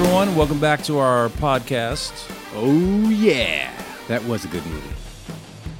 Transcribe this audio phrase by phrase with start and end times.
[0.00, 0.34] everyone.
[0.34, 2.12] Welcome back to our podcast.
[2.54, 3.70] Oh yeah,
[4.08, 4.88] that was a good movie.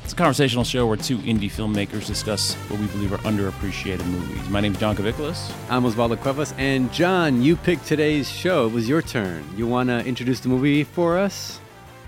[0.05, 4.47] It's a conversational show where two indie filmmakers discuss what we believe are underappreciated movies.
[4.51, 5.51] My name is John Caviclis.
[5.71, 8.67] I'm Osvaldo Cuevas, and John, you picked today's show.
[8.67, 9.43] It was your turn.
[9.57, 11.59] You want to introduce the movie for us?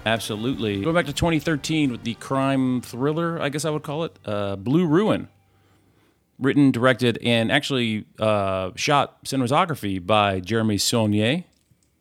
[0.05, 0.83] Absolutely.
[0.83, 4.57] Going back to 2013 with the crime thriller, I guess I would call it, uh,
[4.57, 5.29] Blue Ruin.
[6.39, 11.45] Written, directed, and actually uh, shot cinematography by Jeremy Saulnier,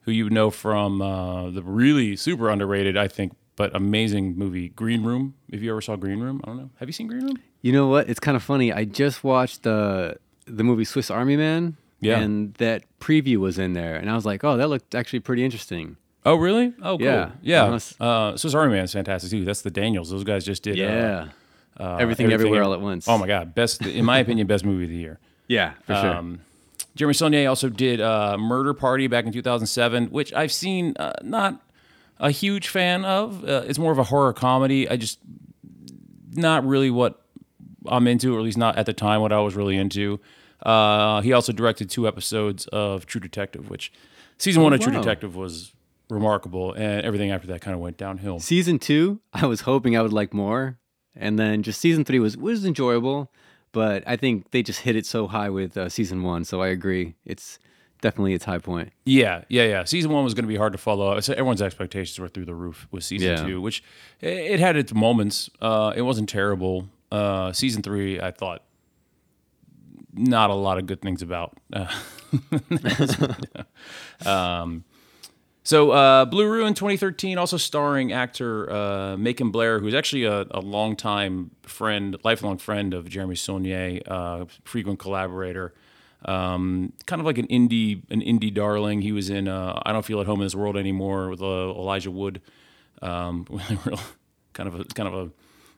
[0.02, 5.04] who you know from uh, the really super underrated, I think, but amazing movie Green
[5.04, 5.36] Room.
[5.50, 6.70] If you ever saw Green Room, I don't know.
[6.78, 7.40] Have you seen Green Room?
[7.62, 8.10] You know what?
[8.10, 8.74] It's kind of funny.
[8.74, 11.78] I just watched the the movie Swiss Army Man.
[12.00, 12.18] Yeah.
[12.20, 15.46] And that preview was in there, and I was like, "Oh, that looked actually pretty
[15.46, 16.74] interesting." Oh, really?
[16.82, 17.06] Oh, cool.
[17.06, 17.32] Yeah.
[17.44, 17.66] Yeah.
[17.66, 19.44] Unless- Uh, Swiss Army Man is fantastic too.
[19.46, 20.10] That's the Daniels.
[20.12, 20.80] Those guys just did.
[20.80, 21.28] uh, Yeah.
[21.80, 23.08] uh, Everything Everywhere All at Once.
[23.08, 25.20] Oh my God, best in my opinion, best movie of the year.
[25.48, 26.16] Yeah, for sure.
[26.16, 26.40] Um,
[26.96, 30.94] Jeremy Saulnier also did uh, Murder Party back in 2007, which I've seen.
[30.98, 31.62] Uh, not
[32.20, 33.44] a huge fan of.
[33.44, 34.90] Uh, it's more of a horror comedy.
[34.90, 35.20] I just
[36.34, 37.22] not really what
[37.88, 40.20] I'm into, or at least not at the time what I was really into.
[40.64, 43.92] Uh, he also directed two episodes of True Detective, which
[44.38, 45.02] season one of True wow.
[45.02, 45.74] Detective was
[46.10, 48.40] remarkable, and everything after that kind of went downhill.
[48.40, 50.78] season two, I was hoping I would like more,
[51.16, 53.32] and then just season three was was enjoyable,
[53.72, 56.44] but I think they just hit it so high with uh, season one.
[56.44, 57.60] So I agree, it's
[58.02, 58.92] definitely its high point.
[59.06, 59.84] Yeah, yeah, yeah.
[59.84, 61.20] Season one was going to be hard to follow.
[61.20, 63.46] So everyone's expectations were through the roof with season Yeah.
[63.46, 63.84] two, which
[64.20, 65.50] it, had its moments.
[65.62, 66.90] Uh, it wasn't terrible.
[67.12, 68.64] Uh, season three, I thought
[70.14, 71.58] not a lot of good things about.
[71.72, 71.88] Uh,
[74.26, 74.84] um,
[75.64, 80.60] so uh, Blue Ruin 2013, also starring actor uh, Macon Blair, who's actually a, a
[80.60, 85.74] longtime friend, lifelong friend of Jeremy Saulnier, uh, frequent collaborator.
[86.26, 89.02] Um, kind of like an indie, an indie darling.
[89.02, 91.46] He was in uh, I Don't Feel at Home in This World Anymore with uh,
[91.46, 92.42] Elijah Wood.
[93.02, 93.46] Um,
[94.54, 95.32] kind of a kind of a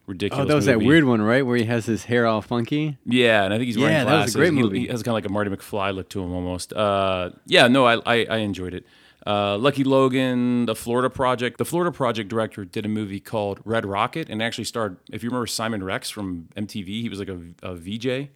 [0.05, 0.43] ridiculous.
[0.43, 2.97] Oh, that was that weird one, right, where he has his hair all funky.
[3.05, 4.35] Yeah, and I think he's wearing Yeah, that was a glasses.
[4.35, 4.79] great He- movie.
[4.81, 6.73] He, has kind of like a Marty McFly look to him almost.
[6.73, 8.85] Uh, yeah, no, I, I, I enjoyed it.
[9.25, 11.57] Uh, Lucky Logan, The Florida Project.
[11.57, 15.29] The Florida Project director did a movie called Red Rocket and actually starred, if you
[15.29, 18.29] remember Simon Rex from MTV, he was like a, a VJ,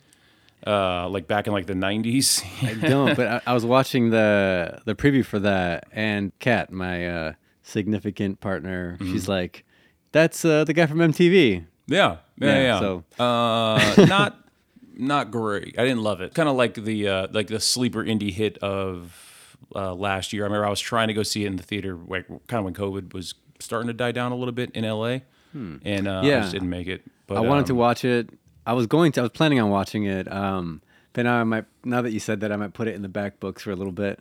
[0.65, 2.41] uh, like back in like the 90s.
[2.63, 7.07] I don't, but I, I was watching the the preview for that, and Kat, my
[7.07, 7.33] uh,
[7.63, 9.11] significant partner, Mm-hmm.
[9.11, 9.65] she's like,
[10.13, 12.79] "That's uh, the guy from MTV." Yeah, yeah, Yeah, yeah.
[12.79, 14.37] so- uh, not
[14.95, 15.75] not great.
[15.77, 16.33] I didn't love it.
[16.33, 19.26] Kind of like the uh, like the sleeper indie hit of
[19.75, 20.43] uh, last year.
[20.43, 22.65] I remember I was trying to go see it in the theater, like kind of
[22.65, 25.19] when COVID was starting to die down a little bit in LA,
[25.53, 26.39] and uh, I Yeah.
[26.41, 27.01] just didn't make it.
[27.27, 28.29] But I wanted to um, watch it.
[28.65, 29.21] I was going to.
[29.21, 30.31] I was planning on watching it.
[30.31, 30.81] Um,
[31.13, 31.65] but now I might.
[31.83, 33.75] Now that you said that, I might put it in the back books for a
[33.75, 34.19] little bit.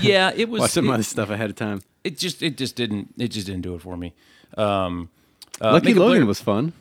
[0.00, 0.60] Yeah, it was.
[0.60, 1.82] Watch some it, other stuff ahead of time.
[2.04, 4.12] it just it just didn't it just didn't do it for me.
[4.56, 5.08] Um,
[5.60, 6.72] uh, Lucky Logan was fun.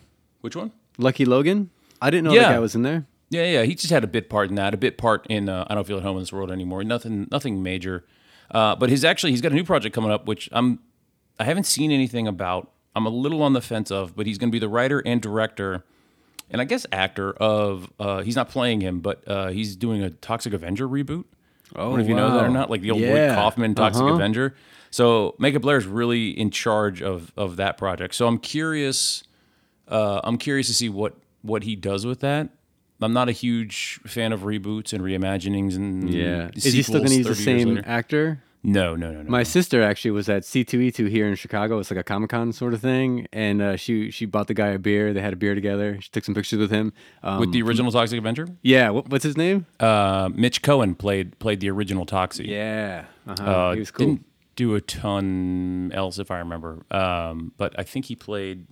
[0.42, 0.72] which one?
[0.98, 1.70] Lucky Logan.
[2.02, 2.44] I didn't know Yeah.
[2.44, 3.06] that guy was in there.
[3.30, 3.64] Yeah, yeah.
[3.64, 5.86] He just had a bit part in that, a bit part in uh, I don't
[5.86, 6.84] feel at home in this world anymore.
[6.84, 8.06] Nothing, nothing major.
[8.52, 10.80] Uh, but his actually, he's got a new project coming up, which I'm,
[11.40, 12.72] I haven't seen anything about.
[12.96, 15.22] I'm a little on the fence of, but he's going to be the writer and
[15.22, 15.84] director,
[16.50, 17.92] and I guess actor of.
[18.00, 21.26] Uh, he's not playing him, but uh, he's doing a Toxic Avenger reboot.
[21.76, 23.14] I don't know if you know that or not, like the old Yeah.
[23.28, 24.16] Lloyd Kaufman Toxic Uh-huh.
[24.16, 24.56] Avenger.
[24.90, 28.16] So Macon Blair is really in charge of of that project.
[28.16, 29.24] So I'm curious.
[29.88, 31.14] Uh, I'm curious to see what
[31.44, 32.50] what he does with that.
[33.02, 36.50] I'm not a huge fan of reboots and reimaginings and Yeah.
[36.54, 38.44] Is he still going to use the same actor?
[38.62, 39.30] No, no, no, no.
[39.30, 41.80] My sister actually was at C2E2 here in Chicago.
[41.80, 44.68] It's like a Comic Con sort of thing, and uh, she she bought the guy
[44.68, 45.14] a beer.
[45.14, 45.98] They had a beer together.
[46.02, 46.92] She took some pictures with him.
[47.24, 49.66] Um, with the original Toxic Avenger, yeah, what, what's his name?
[49.80, 52.48] uh, Mitch Cohen played played the original Toxie.
[52.48, 53.44] Yeah, uh-huh.
[53.44, 54.08] Uh, he was cool.
[54.08, 54.26] Didn't
[54.58, 58.68] do a ton else if I remember, um, but I think he played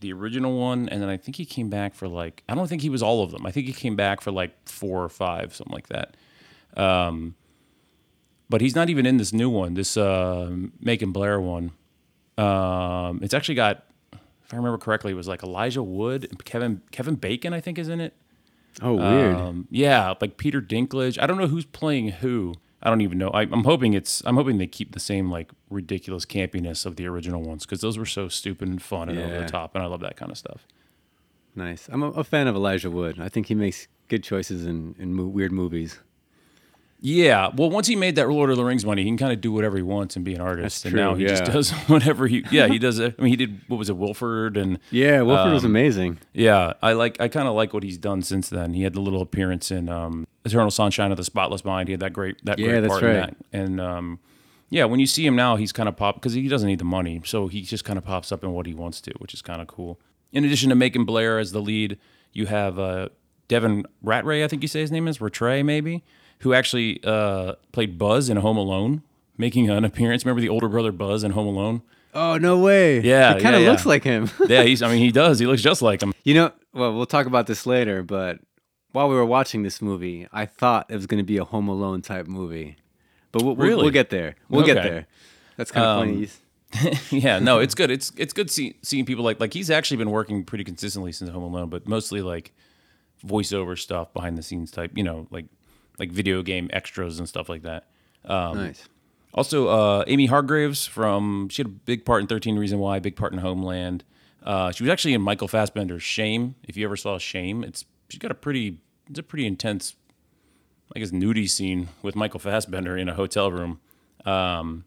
[0.00, 2.82] the original one, and then I think he came back for like I don't think
[2.82, 3.46] he was all of them.
[3.46, 6.16] I think he came back for like four or five, something like that.
[6.76, 7.34] Um,
[8.48, 10.50] but he's not even in this new one, this uh,
[10.80, 11.72] Macon Blair one.
[12.36, 16.82] Um, it's actually got, if I remember correctly, it was like Elijah Wood, and Kevin
[16.90, 18.14] Kevin Bacon, I think, is in it.
[18.80, 19.34] Oh, weird.
[19.36, 21.20] Um, yeah, like Peter Dinklage.
[21.20, 22.54] I don't know who's playing who.
[22.82, 23.30] I don't even know.
[23.30, 24.22] I, I'm hoping it's.
[24.24, 27.98] I'm hoping they keep the same like ridiculous campiness of the original ones because those
[27.98, 30.38] were so stupid and fun and over the top, and I love that kind of
[30.38, 30.66] stuff.
[31.56, 31.88] nice.
[31.90, 33.18] I'm a, a fan of Elijah Wood.
[33.20, 35.98] I think he makes good choices in in mo- weird movies.
[37.00, 39.40] Yeah, well, once he made that Lord of the Rings money, he can kind of
[39.40, 40.82] do whatever he wants and be an artist.
[40.82, 42.44] That's and now true, he just does whatever he.
[42.50, 42.98] Yeah, he does.
[42.98, 43.14] it.
[43.18, 46.18] I mean, he did what was it, Wilfred, and Yeah, Wilfred was Um, amazing.
[46.32, 47.20] yeah, I like.
[47.20, 48.74] I kind of like what he's done since then.
[48.74, 51.86] He had the little appearance in um, Eternal Sunshine of the Spotless Mind.
[51.88, 53.34] He had that great that Yeah, great that's part in right.
[53.52, 53.58] that.
[53.60, 54.18] And um,
[54.68, 56.84] yeah, when you see him now, he's kind of pop because he doesn't need the
[56.84, 59.40] money, so he just kind of pops up in what he wants to, which is
[59.40, 60.00] kind of cool.
[60.32, 61.96] In addition to making Blair as the lead,
[62.32, 63.08] you have uh,
[63.46, 66.02] Devin Ratray, I think you say his name is Rattray, maybe,
[66.40, 69.02] who actually uh, played Buzz in Home Alone,
[69.36, 70.24] making an appearance.
[70.24, 71.82] Remember the older brother Buzz in Home Alone?
[72.14, 73.00] Oh no way!
[73.00, 73.88] Yeah, it kind of yeah, looks yeah.
[73.88, 74.30] like him.
[74.48, 74.82] Yeah, he's.
[74.82, 75.38] I mean, he does.
[75.38, 76.12] He looks just like him.
[76.24, 78.40] you know, well, we'll talk about this later, but
[78.92, 81.68] while we were watching this movie, I thought it was going to be a Home
[81.68, 82.76] Alone type movie,
[83.32, 83.82] but we'll, Really?
[83.82, 84.36] we'll get there.
[84.48, 85.06] We'll get there.
[85.58, 86.98] That's kind of Um, funny.
[87.10, 87.90] yeah, no, it's good.
[87.90, 91.30] It's it's good see, seeing people like like he's actually been working pretty consistently since
[91.30, 92.52] Home Alone, but mostly like
[93.26, 95.46] voiceover stuff, behind the scenes type, you know, like
[95.98, 97.88] like video game extras and stuff like that.
[98.24, 98.88] Um, nice.
[99.34, 103.16] Also, uh, Amy Hargreaves from she had a big part in Thirteen Reason Why, big
[103.16, 104.04] part in Homeland.
[104.42, 106.54] Uh, she was actually in Michael Fassbender's Shame.
[106.64, 108.78] If you ever saw Shame, it's she's got a pretty
[109.08, 109.96] it's a pretty intense,
[110.94, 113.80] I guess, nudie scene with Michael Fassbender in a hotel room.
[114.24, 114.84] Um,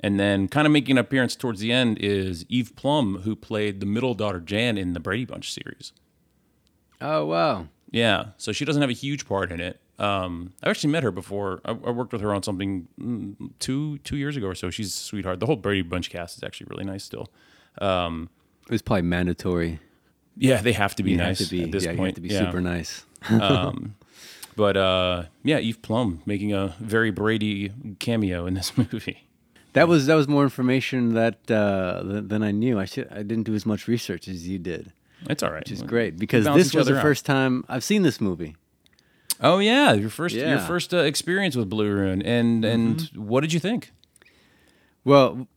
[0.00, 3.80] and then, kind of making an appearance towards the end is Eve Plumb, who played
[3.80, 5.92] the middle daughter Jan in the Brady Bunch series.
[7.00, 7.68] Oh wow.
[7.90, 9.80] Yeah, so she doesn't have a huge part in it.
[9.98, 11.60] Um, I've actually met her before.
[11.64, 14.70] I, I worked with her on something mm, two two years ago or so.
[14.70, 15.38] She's a sweetheart.
[15.40, 17.28] The whole Brady Bunch cast is actually really nice still.
[17.78, 18.28] Um,
[18.66, 19.78] It was probably mandatory.
[20.36, 21.62] Yeah, they have to be You nice to be.
[21.64, 22.08] at this yeah, point.
[22.08, 22.38] have to be yeah.
[22.46, 23.04] super nice.
[23.28, 23.94] um,
[24.56, 29.28] But uh, yeah, Eve Plumb making a very Brady cameo in this movie.
[29.74, 32.78] That was that was more information that uh, than, than I knew.
[32.80, 34.92] I should I didn't do as much research as you did,
[35.30, 35.60] It's all right.
[35.60, 37.02] which is great because this was the out.
[37.02, 38.56] first time I've seen this movie.
[39.42, 43.26] Oh yeah, your first your first uh, experience with Blue Ruin, and and Mm-hmm.
[43.26, 43.90] what did you think?
[45.04, 45.48] Well,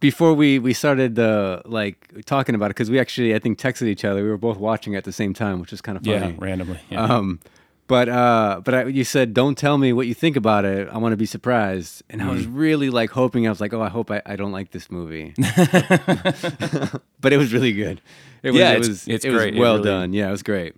[0.00, 3.86] before we we started uh, like talking about it, because we actually I think texted
[3.86, 4.22] each other.
[4.22, 6.36] We were both watching at the same time, which is kind of Yeah, funny.
[6.38, 6.80] randomly.
[6.90, 7.02] Yeah.
[7.04, 7.38] Um,
[7.86, 10.88] but but but I, you said don't tell me what you think about it.
[10.88, 12.56] I want to be surprised, and I was Mm.
[12.56, 13.46] really like hoping.
[13.46, 15.34] I was like, oh, I hope I, I don't like this movie.
[17.20, 18.00] but it was really good.
[18.42, 19.54] It was, Yeah, it it's- was it's it was great.
[19.56, 20.12] It well really- done.
[20.14, 20.74] Yeah, it was great.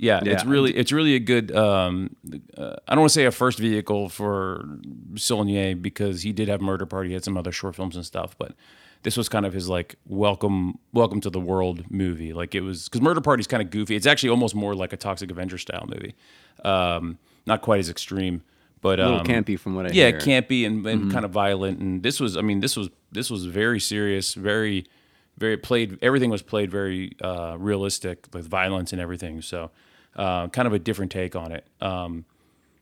[0.00, 0.32] Yeah, Yeah.
[0.34, 1.54] it's really it's really a good.
[1.54, 2.14] Um,
[2.56, 4.64] uh, I don't want to say a first vehicle for
[5.16, 8.36] Saulnier because he did have Murder Party, he had some other short films and stuff,
[8.38, 8.52] but
[9.02, 12.32] this was kind of his like welcome welcome to the world movie.
[12.32, 13.96] Like it was because Murder Party's kind of goofy.
[13.96, 16.14] It's actually almost more like a Toxic Avenger style movie,
[16.64, 18.42] um, not quite as extreme,
[18.80, 20.20] but A little um, campy from what I yeah, hear.
[20.20, 21.80] campy and, and kind of violent.
[21.80, 24.84] And this was, I mean, this was this was very serious, very,
[25.38, 25.98] very played.
[26.02, 29.42] Everything was played very uh, realistic with violence and everything.
[29.42, 29.70] So,
[30.18, 31.64] uh, kind of a different take on it.
[31.80, 32.26] Um,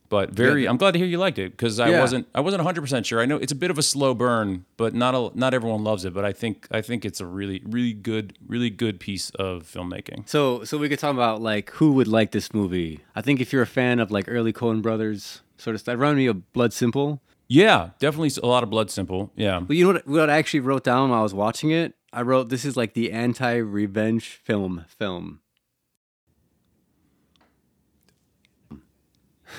[0.09, 0.69] but very, Yeah.
[0.69, 1.99] I'm glad to hear you liked it because I Yeah.
[1.99, 3.19] wasn't, I wasn't 100 percent sure.
[3.21, 6.05] I know it's a bit of a slow burn, but not a, not everyone loves
[6.05, 6.13] it.
[6.13, 10.27] But I think, I think it's a really, really good, really good piece of filmmaking.
[10.27, 13.01] So so we could talk about like who would like this movie.
[13.17, 16.17] I think if you're a fan of like early Coen Brothers sort of stuff, reminded
[16.19, 17.21] me of Blood Simple.
[17.49, 19.31] Yeah, definitely a lot of blood simple.
[19.37, 19.61] Yeah.
[19.61, 21.95] But you know what, what I actually wrote down while I was watching it?
[22.11, 25.39] I wrote this is like the anti-revenge film film.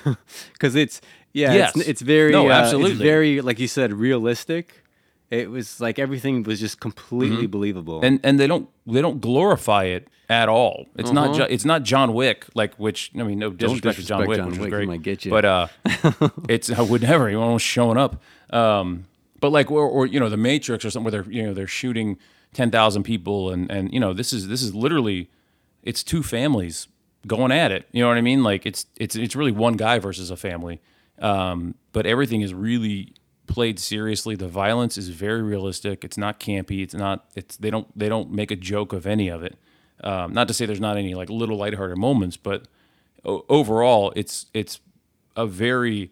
[0.59, 1.01] Cuz it's
[1.33, 1.77] yeah, Yes.
[1.77, 2.93] it's, it's very No, uh, absolutely.
[2.93, 4.83] it's very like you said realistic.
[5.31, 7.97] It was like everything was just completely believable.
[7.99, 8.05] Mm-hmm.
[8.07, 10.87] and and they don't they don't glorify it at all.
[10.97, 11.39] It's not Uh-huh.
[11.41, 14.51] jo- it's not John Wick like which I mean no disrespect to John Wick, John
[14.51, 15.31] which Wick, great, might get you.
[15.31, 15.67] but uh,
[16.49, 18.23] it's I would never he almost showing up.
[18.51, 19.05] Um,
[19.41, 21.67] but like or, or you know the Matrix or something where they're you know they're
[21.67, 22.17] shooting
[22.55, 25.29] ten thousand people and and you know this is this is literally
[25.83, 26.89] it's two families
[27.27, 27.87] going at it.
[27.93, 28.43] You know what I mean?
[28.43, 30.81] Like it's it's it's really one guy versus a family.
[31.19, 33.15] Um, but everything is really
[33.47, 34.37] played seriously.
[34.37, 36.05] The violence is very realistic.
[36.05, 36.83] It's not campy.
[36.83, 37.27] It's not.
[37.35, 39.57] It's they don't they don't make a joke of any of it.
[40.05, 42.69] Um, not to say there's not any like little lighthearted moments, but
[43.25, 44.81] o- overall, it's it's
[45.37, 46.11] a very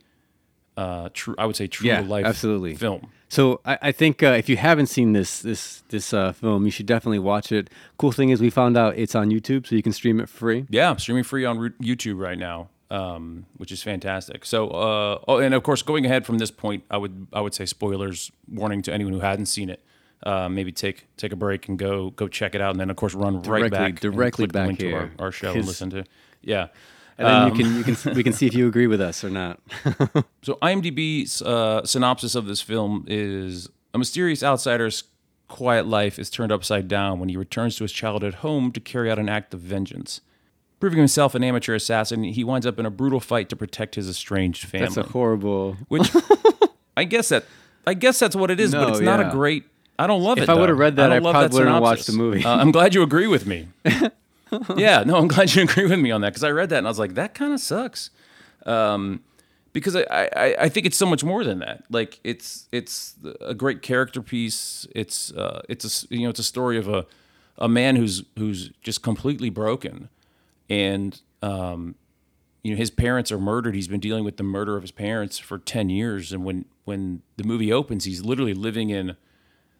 [0.77, 1.35] uh, true.
[1.39, 2.75] I would say true Yeah, to life absolutely.
[2.75, 3.09] film.
[3.29, 6.71] So I, I think uh, if you haven't seen this this this uh, film, you
[6.71, 7.71] should definitely watch it.
[7.99, 10.67] Cool thing is we found out it's on YouTube, so you can stream it free.
[10.69, 14.45] Yeah, streaming free on YouTube right now, um, which is fantastic.
[14.45, 17.55] So, uh, oh, and of course, going ahead from this point, I would I would
[17.55, 19.83] say spoilers warning to anyone who hadn't seen it.
[20.23, 22.97] Uh, maybe take take a break and go go check it out, and then of
[22.97, 25.91] course run right Directly- back and directly back link to our, our show and listen
[25.91, 26.05] to.
[26.43, 26.69] Yeah.
[27.19, 29.25] And then Um, you can you can we can see if you agree with us
[29.25, 29.61] or not.
[30.43, 35.05] So IMDb's uh, synopsis of this film is a mysterious outsider's
[35.49, 39.11] quiet life is turned upside down when he returns to his childhood home to carry
[39.11, 40.21] out an act of vengeance.
[40.79, 44.09] Proving himself an amateur assassin, he winds up in a brutal fight to protect his
[44.09, 44.87] estranged family.
[44.87, 45.75] That's a horrible.
[45.89, 46.11] which
[46.97, 47.45] I guess that
[47.87, 49.29] I guess that's what it is, but No, it's not yeah.
[49.29, 49.65] a great.
[49.99, 50.43] I don't love it.
[50.43, 52.45] If I would've read that, I love probably wouldn't have watched the movie.
[52.45, 53.69] Uh, I'm glad you agree with me.
[54.77, 56.87] yeah, no, I'm glad you agree with me on that because I read that and
[56.87, 58.11] I was like, that kind of sucks.
[58.65, 59.23] Um,
[59.73, 61.85] because I, I I think it's so much more than that.
[61.91, 64.87] Like it's it's a great character piece.
[64.95, 67.05] It's uh it's a you know it's a story of a
[67.59, 70.09] a man who's who's just completely broken,
[70.71, 71.95] and um
[72.63, 73.75] you know his parents are murdered.
[73.75, 77.21] He's been dealing with the murder of his parents for ten years, and when when
[77.37, 79.17] the movie opens, he's literally living in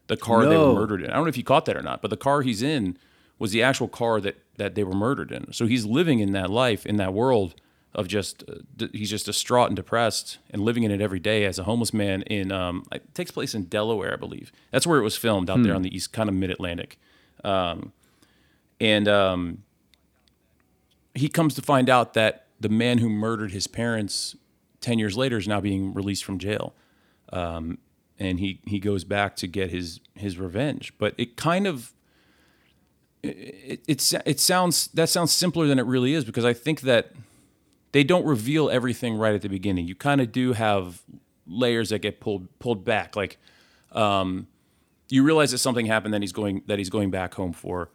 [0.09, 1.11] the car they were murdered in.
[1.11, 2.99] I don't know if you caught that or not, but the car he's in
[3.39, 5.53] was the actual car that that they were murdered in.
[5.53, 7.55] So he's living in that life, in that world
[7.95, 11.45] of just uh, d- he's just distraught and depressed and living in it every day
[11.45, 12.23] as a homeless man.
[12.23, 14.53] In um, it takes place in Delaware, I believe.
[14.71, 16.99] That's where it was filmed out there on the east, kind of mid Atlantic.
[17.45, 17.93] Um,
[18.81, 19.63] and um,
[21.15, 24.37] he comes to find out that the man who murdered his parents
[24.81, 26.75] 10 years later is now being released from jail
[27.33, 27.79] um,
[28.19, 31.93] and he, he goes back to get his, his revenge but it kind of
[33.23, 37.13] it, it, it sounds that sounds simpler than it really is because i think that
[37.93, 41.03] they don't reveal everything right at the beginning you kind of do have
[41.47, 43.39] layers that get pulled pulled back like
[43.93, 44.47] um,
[45.09, 47.89] you realize that something happened that he's going that he's going back home for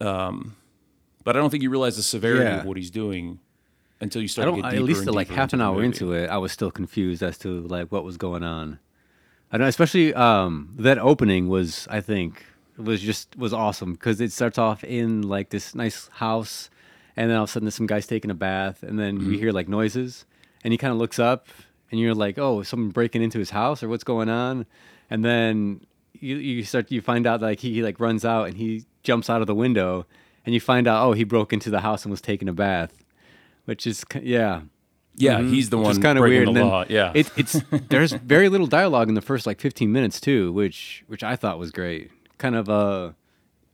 [0.00, 0.56] um,
[1.24, 2.60] but I don't think you realize the severity Yeah.
[2.60, 3.38] of what he's doing
[4.00, 4.72] until you start to don't.
[4.74, 7.90] At least like half an hour into it, I was still confused as to like
[7.92, 8.78] what was going on.
[9.50, 11.86] I don't know, especially um, that opening was.
[11.90, 12.44] I think
[12.78, 16.70] was just was awesome because it starts off in like this nice house,
[17.16, 19.32] and then all of a sudden there's some guys taking a bath, and then Mm-hmm.
[19.32, 20.24] you hear like noises,
[20.64, 21.48] and he kind of looks up,
[21.90, 24.66] and you're like, oh, is someone breaking into his house or what's going on?
[25.10, 25.80] And then
[26.14, 29.28] you you start you find out like he, he like runs out and he jumps
[29.30, 30.06] out of the window,
[30.44, 33.04] and you find out oh he broke into the house and was taking a bath,
[33.64, 34.62] which is yeah.
[35.20, 36.46] Yeah, he's the one kind of weird.
[36.46, 36.84] the law.
[36.88, 41.02] Yeah, it, it's there's very little dialogue in the first like 15 minutes too, which
[41.08, 42.12] which I thought was great.
[42.38, 43.14] Kind of a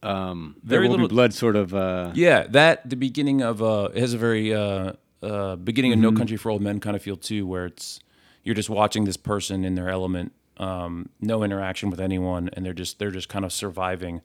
[0.02, 1.74] um, there Very will little- be blood sort of.
[1.74, 2.46] Uh, yeah.
[2.48, 4.92] That the beginning of uh, it has a very uh,
[5.22, 6.16] uh, beginning of No Mm-hmm.
[6.18, 8.00] Country for Old Men kind of feel too, where it's
[8.42, 12.74] you're just watching this person in their element, um, no interaction with anyone, and they're
[12.74, 14.18] just they're just kind of surviving,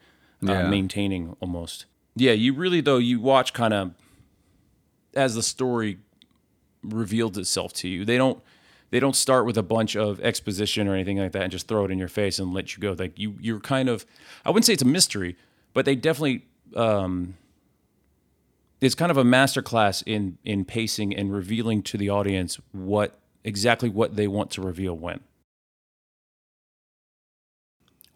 [0.47, 0.69] uh, Yeah.
[0.69, 1.85] maintaining almost.
[2.15, 3.91] Yeah, you really though you watch kind of
[5.13, 5.99] as the story
[6.83, 8.03] revealed itself to you.
[8.05, 8.41] They don't
[8.91, 11.85] they don't start with a bunch of exposition or anything like that and just throw
[11.85, 12.95] it in your face and let you go.
[12.97, 14.05] Like you you're kind of
[14.45, 15.35] I wouldn't say it's a mystery,
[15.73, 17.35] but they definitely um
[18.81, 23.89] it's kind of a masterclass in in pacing and revealing to the audience what exactly
[23.89, 25.19] what they want to reveal when.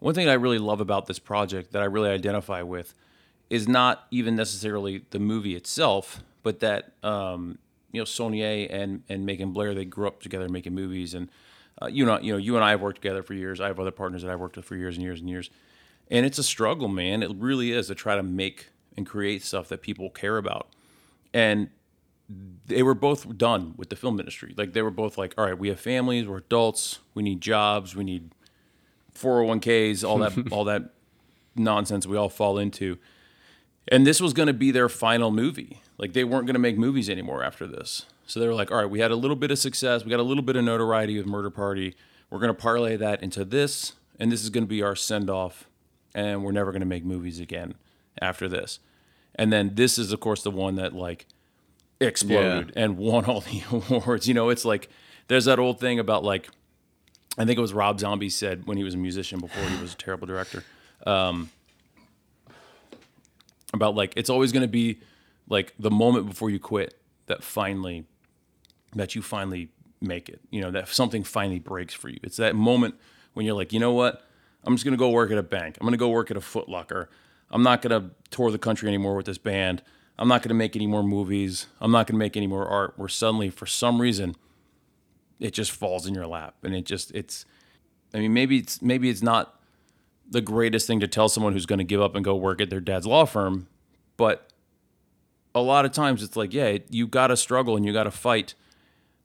[0.00, 2.94] One thing I really love about this project that I really identify with
[3.48, 7.58] is not even necessarily the movie itself, but that um,
[7.94, 11.30] you know Saulnier and and Macon Blair they grew up together making movies, and
[11.80, 13.60] uh, you know you know you and I have worked together for years.
[13.60, 15.50] I have other partners that I've worked with for years and years and years,
[16.10, 17.22] and it's a struggle, man.
[17.22, 20.68] It really is to try to make and create stuff that people care about,
[21.32, 21.70] and
[22.66, 24.54] they were both done with the film industry.
[24.56, 27.94] Like they were both like, all right, we have families, we're adults, we need jobs,
[27.94, 28.30] we need
[29.14, 30.90] 401ks, all that all that
[31.54, 32.98] nonsense we all fall into.
[33.88, 35.82] And this was going to be their final movie.
[35.98, 38.06] Like they weren't going to make movies anymore after this.
[38.26, 40.20] So they were like, all right, we had a little bit of success, we got
[40.20, 41.94] a little bit of notoriety with Murder Party.
[42.30, 45.30] We're going to parlay that into this, and this is going to be our send
[45.30, 45.68] off,
[46.14, 47.74] and we're never going to make movies again
[48.20, 48.80] after this.
[49.34, 51.26] And then this is, of course, the one that like
[52.00, 54.26] exploded and won all the awards.
[54.26, 54.88] You know, it's like
[55.28, 56.48] there's that old thing about like
[57.36, 59.94] I think it was Rob Zombie said when he was a musician before he was
[59.94, 60.64] a terrible director.
[61.06, 61.50] Um,
[63.72, 65.00] about like it's always going to be
[65.48, 66.94] like the moment before you quit
[67.26, 68.04] that finally
[68.94, 69.70] that you finally
[70.00, 70.40] make it.
[70.50, 72.18] You know, that something finally breaks for you.
[72.22, 72.94] It's that moment
[73.32, 74.22] when you're like, you know what?
[74.64, 75.76] I'm just gonna go work at a bank.
[75.80, 77.10] I'm gonna go work at a Foot Locker.
[77.50, 79.82] I'm not gonna tour the country anymore with this band.
[80.18, 81.66] I'm not gonna make any more movies.
[81.80, 82.94] I'm not gonna make any more art.
[82.96, 84.36] Where suddenly, for some reason,
[85.40, 87.44] it just falls in your lap, and it just it's.
[88.12, 89.60] I mean, maybe it's maybe it's not
[90.28, 92.70] the greatest thing to tell someone who's going to give up and go work at
[92.70, 93.68] their dad's law firm,
[94.16, 94.50] but
[95.54, 98.10] a lot of times it's like, yeah, you got to struggle and you got to
[98.10, 98.54] fight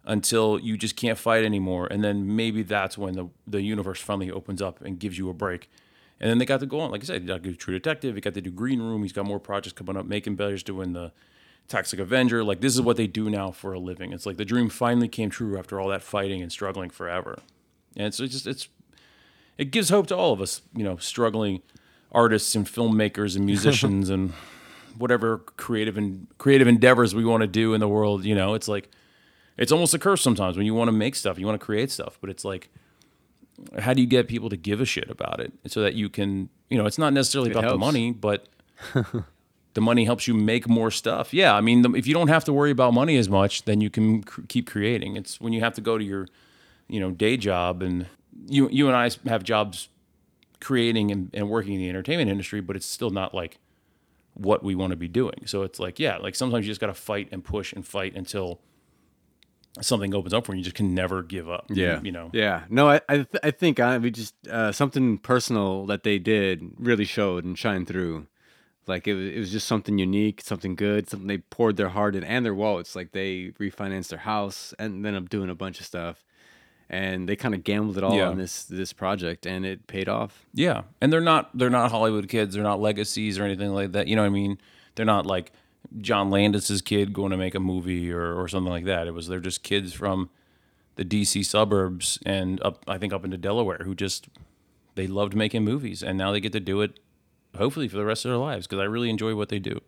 [0.06, 4.32] until you just can't fight anymore, and then maybe that's when the the universe finally
[4.32, 5.70] opens up and gives you a break.
[6.22, 7.74] And then they got to go on, like I said, he got to do True
[7.74, 8.16] Detective.
[8.16, 9.04] He got to do Green Room.
[9.04, 10.06] He's got more projects coming up.
[10.06, 11.14] Macon Blair's doing the
[11.70, 12.44] Toxic Avenger.
[12.44, 14.12] Like this is what they do now for a living.
[14.12, 17.40] It's like the dream finally came true after all that fighting and struggling forever.
[17.96, 18.68] And it's, it's just it's
[19.58, 21.62] it gives hope to all of us, you know, struggling
[22.12, 24.34] artists and filmmakers and musicians and
[24.98, 28.26] whatever creative and creative endeavors we want to do in the world.
[28.26, 28.90] You know, it's like
[29.58, 31.92] it's almost a curse sometimes when you want to make stuff, you want to create
[31.92, 32.70] stuff, but it's like
[33.78, 36.50] how do you get people to give a shit about it so that you can,
[36.70, 38.48] you know, it's not necessarily It about the money, but
[39.74, 41.34] the money helps you make more stuff.
[41.34, 43.82] Yeah, I mean, the, if you don't have to worry about money as much, then
[43.82, 45.16] you can cr- keep creating.
[45.16, 46.28] It's when you have to go to your,
[46.88, 48.08] you know, day job, and
[48.48, 49.90] you you and I have jobs
[50.60, 53.58] creating and, and working in the entertainment industry, but it's still not like
[54.40, 55.46] what we want to be doing.
[55.46, 58.16] So it's like, yeah, like sometimes you just got to fight and push and fight
[58.16, 58.62] until
[59.82, 60.60] something opens up for you.
[60.60, 61.66] You just can never give up.
[61.70, 62.02] Yeah.
[62.02, 62.30] You know.
[62.34, 62.64] Yeah.
[62.70, 66.64] No, I I, th- I think I, we just uh, something personal that they did
[66.78, 68.28] really showed and shined through.
[68.88, 72.16] Like it was, it was just something unique, something good, something they poured their heart
[72.16, 72.96] in and their wallets.
[72.96, 76.26] Like they refinanced their house and then up doing a bunch of stuff,
[76.90, 78.30] and they kind of gambled it all Yeah.
[78.30, 80.46] on this this project, and it paid off.
[80.54, 82.56] Yeah, and they're not they're not Hollywood kids.
[82.56, 84.08] They're not legacies or anything like that.
[84.08, 84.58] You know what I mean?
[84.96, 85.52] They're not like
[86.00, 89.08] John Landis's kid going to make a movie or, or something like that.
[89.08, 90.30] It was they're just kids from
[90.96, 94.28] the DC suburbs and up I think up into Delaware who just
[94.96, 97.00] they loved making movies and now they get to do it
[97.58, 99.80] hopefully for the rest of their lives because I really enjoy what they do.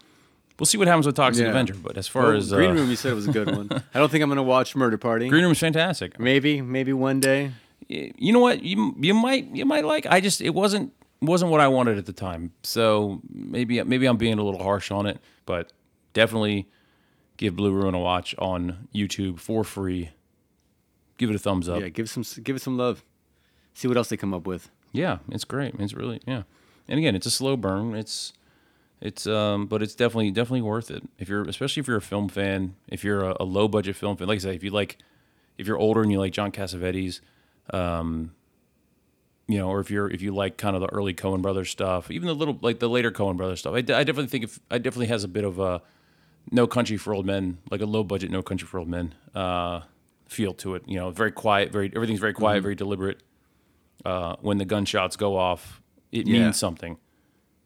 [0.62, 1.50] We'll see what happens with Toxic Yeah.
[1.50, 3.48] Avenger, but as far Well, as Green uh, Room, you said it was a good
[3.50, 3.68] one.
[3.96, 5.27] I don't think I'm gonna watch Murder Party.
[5.27, 6.20] Green Room is fantastic.
[6.20, 7.53] Maybe, maybe one day.
[7.89, 11.60] you know what you you might you might like i just it wasn't wasn't what
[11.60, 15.20] i wanted at the time so maybe maybe i'm being a little harsh on it
[15.48, 15.74] but
[16.13, 16.70] definitely
[17.38, 20.12] give blue ruin a watch on youtube for free
[21.18, 23.03] give it a thumbs up Yeah, give some give it some love.
[23.74, 24.70] See what else they come up with.
[24.94, 26.44] yeah it's great it's really yeah
[26.88, 28.32] and again it's a slow burn it's
[29.01, 32.29] it's um but it's definitely definitely worth it if you're especially if you're a film
[32.29, 34.98] fan if you're a, a low budget film fan like i say if you like
[35.58, 37.20] if you're older and you like john cassavetes
[37.74, 38.31] um
[39.48, 42.10] you know or if you're if you like kind of the early coen brothers stuff
[42.12, 44.77] even the little like the later coen brothers stuff i, I definitely think if i
[44.77, 45.81] definitely has a bit of a
[46.51, 49.81] no country for old men like a low budget no country for old men uh
[50.27, 52.63] feel to it you know very quiet very everything's very quiet Mm-hmm.
[52.63, 53.22] very deliberate
[54.05, 55.79] uh, when the gunshots go off,
[56.12, 56.46] it Yeah.
[56.46, 56.98] means something,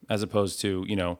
[0.09, 1.19] as opposed to you know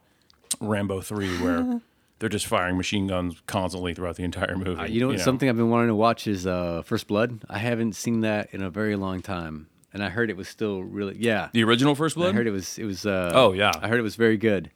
[0.60, 1.82] Rambo three where
[2.20, 4.80] they're just firing machine guns constantly throughout the entire movie.
[4.80, 5.20] Uh, you know what?
[5.20, 7.44] Something I've been wanting to watch is uh, First Blood.
[7.50, 10.82] I haven't seen that in a very long time, and I heard it was still
[10.82, 11.50] really yeah.
[11.54, 12.34] the original First Blood.
[12.34, 13.06] I heard it was it was.
[13.06, 13.72] Uh, Oh, yeah.
[13.82, 14.72] I heard it was very good.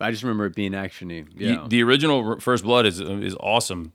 [0.00, 1.26] I just remember it being actiony.
[1.34, 3.92] Yeah, the original First Blood is is awesome,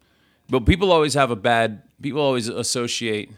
[0.49, 1.84] but people always have a bad.
[2.02, 3.32] People always associate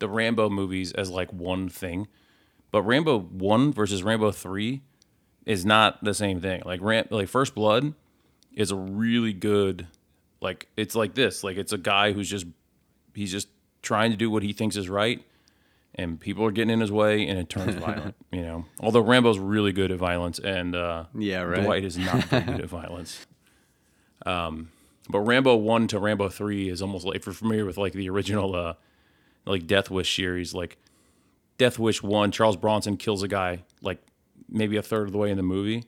[0.00, 2.08] the Rambo movies as like one thing,
[2.70, 4.82] but Rambo one versus Rambo three
[5.50, 6.62] is not the same thing.
[6.64, 7.94] Like Ram, like First Blood
[8.54, 9.88] is a really good.
[10.40, 11.42] Like it's like this.
[11.42, 12.46] Like it's a guy who's just
[13.14, 13.48] he's just
[13.82, 15.24] trying to do what he thinks is right.
[15.96, 18.14] And people are getting in his way, and it turns violent.
[18.30, 21.64] You know, although Rambo's really good at violence, and uh, Yeah, right.
[21.64, 23.26] Dwight is not good at violence.
[24.24, 24.70] Um,
[25.08, 28.08] but Rambo one to Rambo three is almost like if you're familiar with like the
[28.08, 28.74] original uh,
[29.46, 30.78] like Death Wish series, like
[31.58, 33.98] Death Wish one, Charles Bronson kills a guy like
[34.50, 35.84] maybe a third of the way in the movie,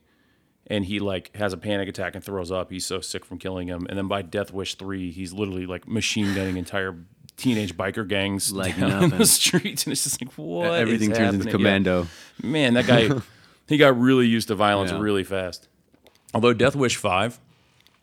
[0.66, 2.70] and he like has a panic attack and throws up.
[2.70, 5.88] He's so sick from killing him, and then by Death Wish three, he's literally like
[5.88, 6.96] machine gunning entire
[7.37, 9.18] teenage biker gangs Like down nothing.
[9.18, 11.46] the streets, and it's just like what everything turns into happening?
[11.46, 12.07] Yeah commando.
[12.42, 13.09] man, that guy,
[13.66, 15.01] he got really used to violence Yeah.
[15.01, 15.68] really fast.
[16.35, 17.40] Although Death Wish Five,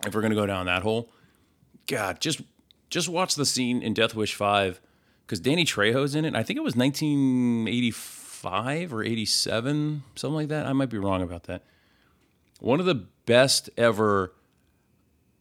[0.05, 1.09] if we're gonna go down that hole,
[1.87, 2.41] God, just
[2.89, 4.81] just watch the scene in Death Wish Five
[5.25, 6.35] because Danny Trejo's in it.
[6.35, 6.75] I think it was
[8.43, 10.65] 1985 or 87, something like that.
[10.65, 11.63] I might be wrong about that.
[12.59, 14.33] One of the best ever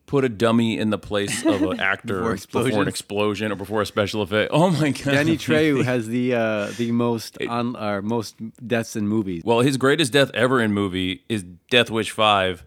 [0.06, 3.82] put a dummy in the place of an actor Before before, an explosion or before
[3.82, 4.50] a special effect.
[4.52, 9.06] Oh my god, Danny Trejo has the uh, the most on uh, most deaths in
[9.06, 9.42] movies.
[9.44, 12.64] Well, his greatest death ever in movie is Death Wish Five,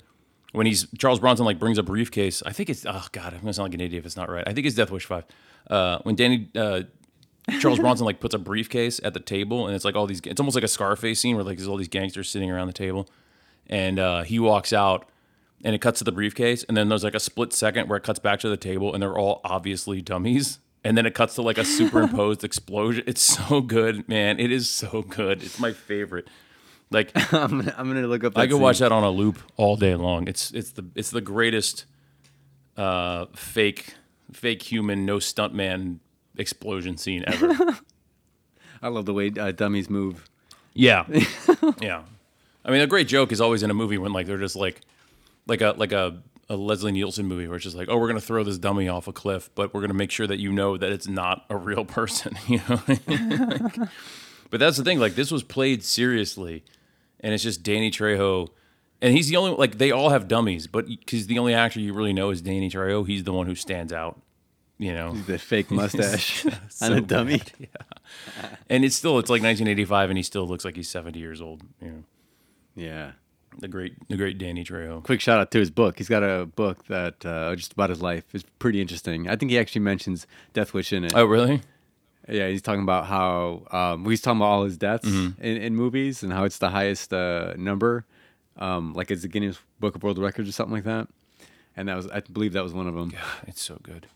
[0.52, 2.44] when he's Charles Bronson like brings a briefcase.
[2.46, 4.48] I think it's oh god, I'm gonna sound like an idiot if it's not right.
[4.48, 5.26] I think it's Death Wish Five.
[5.70, 6.82] Uh, when Danny uh,
[7.60, 10.22] Charles Bronson like puts a briefcase at the table, and it's like all these.
[10.26, 12.74] It's almost like a Scarface scene where like there's all these gangsters sitting around the
[12.74, 13.08] table,
[13.68, 15.08] and uh, he walks out.
[15.64, 18.04] And it cuts to the briefcase, and then there's like a split second where it
[18.04, 20.58] cuts back to the table, and they're all obviously dummies.
[20.84, 23.04] And then it cuts to like a superimposed explosion.
[23.06, 24.40] It's so good, man.
[24.40, 25.44] It is so good.
[25.44, 26.28] It's my favorite.
[26.90, 28.34] Like I'm, gonna- I'm gonna look up.
[28.34, 28.62] That I could scene.
[28.64, 30.28] watch that on a loop all day long.
[30.28, 31.86] It's it's the it's the greatest
[32.76, 33.94] uh, fake
[34.32, 36.00] fake human no stuntman
[36.38, 37.78] explosion scene ever.
[38.82, 40.30] I love the way uh, dummies move.
[40.74, 41.06] yeah,
[41.82, 42.04] yeah.
[42.64, 44.82] I mean, a great joke is always in a movie when like they're just like
[45.48, 48.20] like a like a a Leslie Nielsen movie where it's just like, oh, we're gonna
[48.22, 50.92] throw this dummy off a cliff, but we're gonna make sure that you know that
[50.92, 52.38] it's not a real person.
[52.48, 52.82] You know.
[52.88, 53.90] Like-
[54.50, 55.00] but that's the thing.
[55.00, 56.64] Like this was played seriously,
[57.20, 58.50] and it's just Danny Trejo,
[59.02, 61.94] and he's the only like they all have dummies, but because the only actor you
[61.94, 64.20] really know is Danny Trejo, he's the one who stands out.
[64.82, 67.38] You know, The fake mustache on so a dummy.
[67.38, 68.48] bad, yeah.
[68.70, 71.62] And it's still it's like 1985, and he still looks like he's 70 years old.
[71.82, 72.04] You know.
[72.76, 73.12] Yeah.
[73.60, 75.04] The great, the great Danny Trejo.
[75.04, 75.98] Quick shout out to his book.
[75.98, 78.24] He's got a book that uh, just about his life.
[78.34, 79.28] is pretty interesting.
[79.30, 81.14] I think he actually mentions Death Wish in it.
[81.16, 81.62] Oh, really?
[82.30, 85.44] Yeah, he's talking about how um, he's talking about all his deaths Mm-hmm.
[85.44, 88.06] in, in movies and how it's the highest uh, number,
[88.58, 91.08] um, like it's the Guinness Book of World Records or something like that.
[91.76, 93.12] And that was, I believe, that was one of them.
[93.12, 94.08] Yeah, it's so good.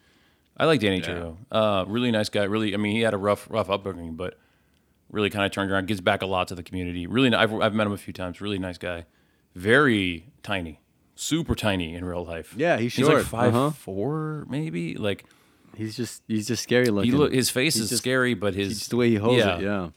[0.58, 1.06] I like Danny Yeah.
[1.06, 1.38] Trejo.
[1.52, 2.44] Uh, really nice guy.
[2.44, 4.38] Really, I mean, he had a rough, rough upbringing, but
[5.10, 5.88] really kind of turned around.
[5.88, 7.08] Gives back a lot to the community.
[7.08, 8.40] Really, I've, I've met him a few times.
[8.42, 9.06] Really nice guy.
[9.54, 10.80] Very tiny,
[11.16, 12.54] super tiny in real life.
[12.58, 13.26] Yeah, he's He's like short.
[13.26, 13.72] five Uh-huh.
[13.72, 14.96] four, maybe.
[14.96, 15.26] Like
[15.78, 17.12] He's just he's just scary looking.
[17.12, 19.44] he look, his face He's is just- scary, but his just the way he holds
[19.44, 19.62] it.
[19.62, 19.90] Yeah.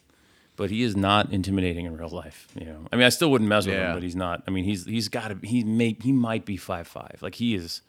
[0.56, 2.48] but he is not intimidating in real life.
[2.58, 3.90] You know, I mean, I still wouldn't mess with Yeah.
[3.90, 4.42] him, but he's not.
[4.48, 5.46] I mean, he's he's got to.
[5.46, 7.18] He may he might be five five.
[7.20, 7.82] Like he is.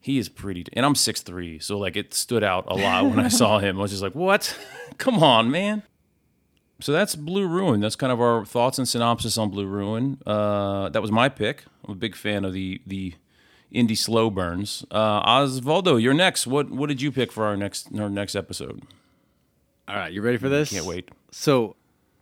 [0.00, 3.18] He is pretty, and I'm six three, so like it stood out a lot when
[3.18, 3.78] I saw him.
[3.78, 4.56] I was just like, "What?
[4.98, 5.82] Come on, man!"
[6.80, 7.80] So that's Blue Ruin.
[7.80, 10.18] That's kind of our thoughts and synopsis on Blue Ruin.
[10.24, 11.64] Uh, that was my pick.
[11.84, 13.14] I'm a big fan of the the
[13.74, 14.84] indie slow burns.
[14.90, 16.46] Uh, Osvaldo, you're next.
[16.46, 18.82] What what did you pick for our next our next episode?
[19.88, 20.70] All right, you ready for this?
[20.70, 21.10] Can't wait.
[21.30, 21.74] So,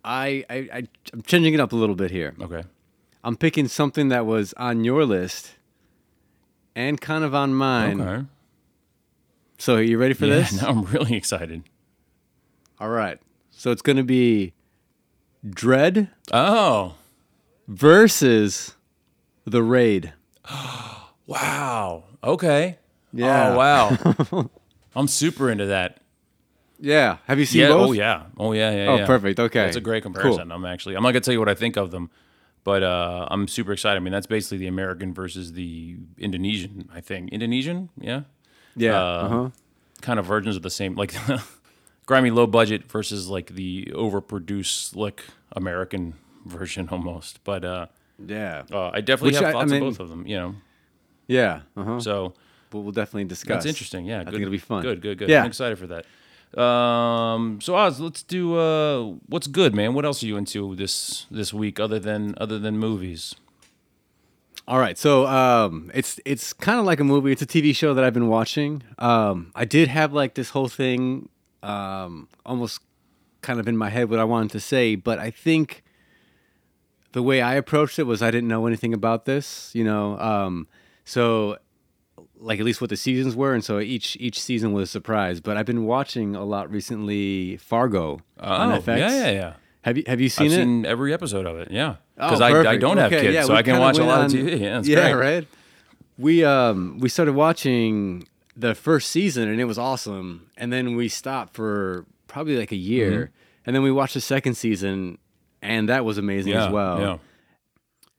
[0.04, 2.34] I, I I I'm changing it up a little bit here.
[2.40, 2.62] Okay.
[3.24, 5.55] I'm picking something that was on your list
[6.76, 8.00] and kind of on mine.
[8.00, 8.26] Okay.
[9.58, 10.60] So, are you ready for yeah, this?
[10.60, 11.64] Now I'm really excited.
[12.78, 13.18] All right.
[13.50, 14.52] So it's going to be
[15.44, 16.94] Dredd Oh,
[17.66, 18.76] versus
[19.46, 20.12] The Raid.
[21.26, 22.04] wow.
[22.22, 22.78] Okay.
[23.14, 23.48] Yeah.
[23.48, 24.50] Oh, wow.
[24.94, 26.00] I'm super into that.
[26.78, 27.16] Yeah.
[27.26, 27.68] Have you seen Yeah.
[27.68, 27.88] Oh, both?
[27.88, 28.22] Oh, yeah.
[28.36, 28.70] Oh, yeah.
[28.72, 28.86] Yeah.
[28.90, 29.06] Oh, yeah.
[29.06, 29.40] perfect.
[29.40, 29.64] Okay.
[29.64, 30.12] That's a great Cool.
[30.12, 30.52] comparison.
[30.52, 30.96] I'm actually.
[30.96, 32.10] I'm not gonna tell you what I think of them,
[32.66, 33.96] but uh, I'm super excited.
[33.96, 36.88] I mean, that's basically the American versus the Indonesian.
[36.92, 37.88] I think Indonesian.
[37.98, 38.22] Yeah.
[38.76, 39.00] Yeah.
[39.00, 39.48] Uh, uh-huh.
[40.02, 41.14] Kind of versions of the same, like
[42.06, 47.42] grimy low budget versus like the overproduced slick American version almost.
[47.44, 47.86] But uh,
[48.26, 48.64] Yeah.
[48.72, 50.26] uh, I definitely Which have I- I thoughts mean- of both of them.
[50.26, 50.54] You know.
[51.28, 51.60] Yeah.
[51.76, 52.00] Uh-huh.
[52.00, 52.34] So
[52.72, 53.62] We'll, we'll definitely discuss.
[53.62, 54.04] That's interesting.
[54.06, 54.32] Yeah, good.
[54.32, 54.82] think it'll be fun.
[54.82, 55.28] Good, good, good.
[55.28, 55.40] Yeah.
[55.40, 56.04] I'm excited for that.
[56.56, 59.94] Um, so Oz, let's do uh, what's good, man.
[59.94, 63.34] What else are you into this this week other than other than movies?
[64.68, 67.30] All right, so um, it's it's kind of like a movie.
[67.30, 68.82] It's a TV show that I've been watching.
[68.98, 71.28] Um, I did have like this whole thing,
[71.62, 72.80] um, almost
[73.42, 75.84] kind of in my head what I wanted to say, but I think
[77.12, 80.18] the way I approached it was I didn't know anything about this, you know.
[80.18, 80.66] Um,
[81.04, 81.58] so
[82.38, 85.40] like at least what the seasons were, and so each each season was a surprise.
[85.40, 87.56] But I've been watching a lot recently.
[87.56, 88.98] Fargo on oh, FX.
[88.98, 89.52] yeah, yeah, yeah.
[89.82, 90.56] Have you have you seen I've it?
[90.56, 91.70] seen every episode of it.
[91.70, 94.04] Yeah, Oh, because I, I don't have Okay, kids, yeah, so I can watch a
[94.04, 94.60] lot on- of TV.
[94.60, 95.36] Yeah, yeah, great.
[95.36, 95.48] right.
[96.18, 101.08] We um we started watching the first season and it was awesome, and then we
[101.08, 103.62] stopped for probably like a year, Mm-hmm.
[103.66, 105.18] and then we watched the second season,
[105.62, 107.00] and that was amazing Yeah, as well.
[107.00, 107.18] yeah.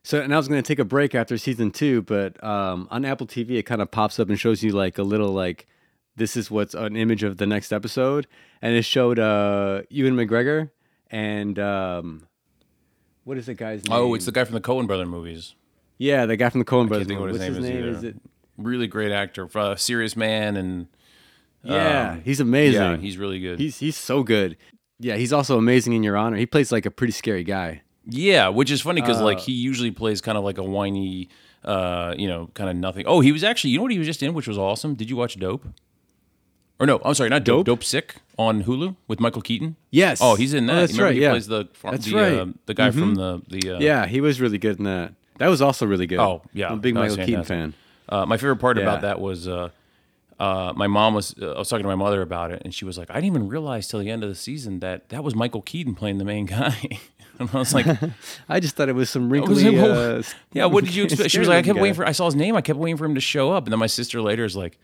[0.08, 3.28] So and I was gonna take a break after season two, but um on Apple
[3.28, 5.67] TV it kind of pops up and shows you like a little like
[6.15, 8.26] this is what's an image of the next episode,
[8.62, 10.72] and it showed uh Ewan McGregor
[11.12, 12.28] and um.
[13.26, 14.00] What is the guy's name?
[14.00, 15.56] Oh, it's the guy from the Coen Brother movies.
[15.98, 17.08] Yeah, the guy from the Coen Brothers.
[17.08, 17.78] think what his What's name his is name?
[17.84, 17.89] either.
[17.98, 18.15] Is it?
[18.58, 20.88] Really great actor, uh, Serious Man, and
[21.63, 22.82] Yeah, Um, he's amazing.
[22.82, 23.60] yeah, he's really good.
[23.60, 24.56] he's he's so good.
[25.00, 26.38] Yeah, he's also amazing in Your Honor.
[26.38, 27.82] He plays like a pretty scary guy.
[28.10, 31.30] Yeah, which is funny because like Uh, he usually plays kind of like a whiny,
[31.63, 33.06] uh, you know, kind of nothing.
[33.06, 34.96] Oh, he was actually, you know what he was just in, which was awesome.
[34.96, 35.65] Did you watch Dope?
[36.80, 37.65] Or no, I'm sorry, not Dope.
[37.65, 37.80] Dope?
[37.80, 39.76] Dope Sick on Hulu with Michael Keaton.
[39.89, 40.20] Yes.
[40.22, 40.80] Oh, he's in Oh, that.
[40.82, 41.15] that's You right.
[41.15, 41.32] He Yeah.
[41.32, 42.34] plays the far- That's the, right.
[42.34, 43.76] uh, the guy from the the.
[43.76, 45.13] Uh, yeah, he was really good in that.
[45.39, 46.20] That was also really good.
[46.20, 47.74] Oh, yeah, I'm a big was Michael Keaton fan.
[48.10, 48.84] Uh, my favorite part Yeah.
[48.84, 49.70] about that was uh,
[50.39, 51.36] uh, my mom was.
[51.41, 53.36] Uh, I was talking to my mother about it, and she was like, "I didn't
[53.36, 56.26] even realize till the end of the season that that was Michael Keaton playing the
[56.26, 57.00] main guy."
[57.39, 57.86] and I was like,
[58.50, 59.32] I just thought it was some was
[59.63, 59.63] wrinkly.
[59.78, 60.21] like, uh,
[60.54, 61.32] Yeah, what did you expect?
[61.32, 61.82] She was like, I kept guy.
[61.82, 62.06] waiting for.
[62.06, 62.56] I saw his name.
[62.56, 64.78] I kept waiting for him to show up, and then my sister later is like,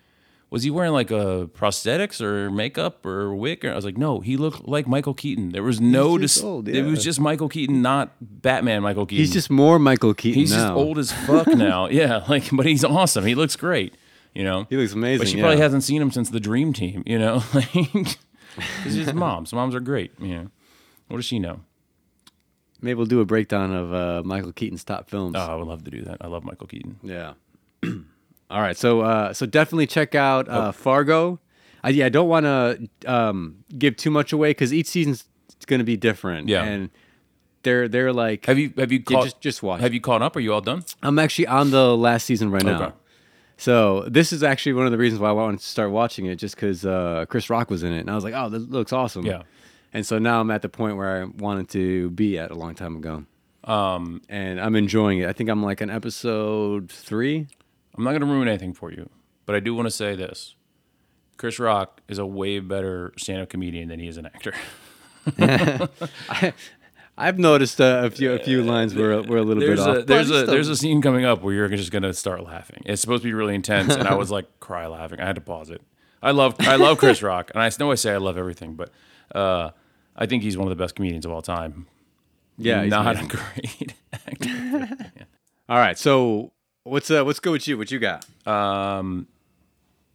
[0.50, 4.20] "Was he wearing like a prosthetics or makeup or wig?" Or I was like, "No,
[4.20, 5.52] he looked like Michael Keaton.
[5.52, 6.18] There was no.
[6.18, 8.82] dis- old, It was just Michael Keaton, not Batman.
[8.84, 9.24] Michael Keaton.
[9.24, 11.88] He's just more Michael Keaton he's just old as fuck now.
[11.90, 13.26] yeah, like, but he's awesome.
[13.26, 13.96] He looks great.
[14.36, 15.20] You know, He looks amazing.
[15.20, 15.44] but she yeah.
[15.44, 17.04] probably hasn't seen him since the Dream Team.
[17.06, 19.54] You know, like, it's just moms.
[19.54, 20.12] Moms are great.
[20.20, 20.48] You know,
[21.08, 21.60] what does she know?
[22.84, 25.36] Maybe we'll do a breakdown of uh, Michael Keaton's top films.
[25.38, 26.18] Oh, I would love to do that.
[26.22, 27.00] I love Michael Keaton.
[27.02, 27.34] Yeah.
[28.50, 28.78] All right.
[28.78, 30.52] So uh, so definitely check out Oh.
[30.52, 31.40] uh, Fargo.
[31.84, 35.26] I, yeah, I don't want to um, give too much away because each season's
[35.66, 36.48] going to be different.
[36.50, 36.64] Yeah.
[36.64, 36.90] And
[37.64, 39.82] they're they're like Have you have you Yeah, caught just just watch.
[39.82, 40.36] Have you caught up?
[40.36, 40.84] Are you all done?
[41.02, 42.82] I'm actually on the last season right now.
[42.84, 42.94] Okay.
[43.58, 46.36] So this is actually one of the reasons why I wanted to start watching it,
[46.36, 48.92] just because uh, Chris Rock was in it, and I was like, "Oh, this looks
[48.92, 49.44] awesome." Yeah.
[49.94, 52.76] And so now I'm at the point where I wanted to be at a long
[52.76, 53.26] time ago.
[53.64, 55.30] Um, and I'm enjoying it.
[55.30, 57.48] I think I'm like an episode three.
[57.96, 59.10] I'm not going to ruin anything for you,
[59.46, 60.56] but I do want to say this:
[61.38, 64.54] Chris Rock is a way better stand-up comedian than he is an actor.
[66.30, 66.54] I,
[67.18, 70.00] I've noticed uh, a few a few lines were were a little there's bit a,
[70.00, 70.06] off.
[70.08, 72.82] There's but a there's a scene coming up where you're just gonna start laughing.
[72.86, 75.20] It's supposed to be really intense, and I was like cry laughing.
[75.20, 75.82] I had to pause it.
[76.22, 78.90] I love I love Chris Rock, and I know I say I love everything, but
[79.34, 79.72] uh,
[80.16, 81.88] I think he's one of the best comedians of all time.
[82.58, 83.32] yeah, he's not amazing.
[83.32, 85.12] a great actor.
[85.70, 86.52] All right, so
[86.84, 87.78] what's uh what's good with you?
[87.78, 88.26] What you got?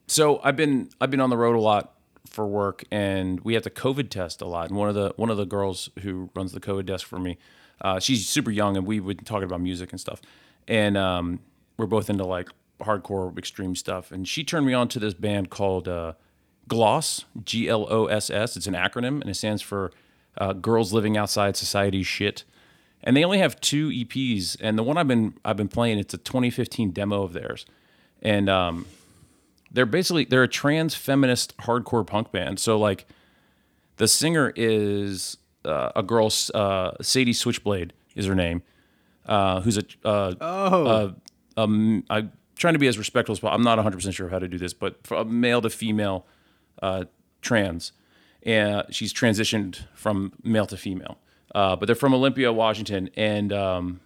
[0.07, 1.95] So I've been I've been on the road a lot
[2.29, 4.69] for work, and we have to COVID test a lot.
[4.69, 7.39] And one of the one of the girls who runs the COVID desk for me,
[7.81, 10.21] uh, she's super young, and we would talking about music and stuff.
[10.67, 11.41] And um,
[11.77, 12.49] we're both into like
[12.81, 14.13] hardcore extreme stuff.
[14.13, 16.15] And she turned me on to this band called uh,
[16.69, 18.57] Gloss, G L O S S.
[18.57, 19.91] It's an acronym, and it stands for
[20.37, 22.45] uh, Girls Living Outside Society Shit.
[23.03, 26.15] And they only have two EPs, and the one I've been I've been playing, it's
[26.15, 27.65] a 2015 demo of theirs,
[28.23, 28.87] and um,
[29.71, 32.59] they're basically they're a trans feminist hardcore punk band.
[32.59, 33.07] So like,
[33.97, 38.63] the singer is uh, a girl, uh, Sadie Switchblade is her name,
[39.27, 41.15] uh, who's a uh, Oh,
[41.57, 43.55] um, I'm trying to be as respectful as possible.
[43.55, 46.27] I'm not 100 percent sure how to do this, but from male to female,
[46.83, 47.05] uh,
[47.43, 47.93] trans,
[48.43, 51.19] and she's transitioned from male to female.
[51.55, 54.01] Uh, but they're from Olympia, Washington, and um,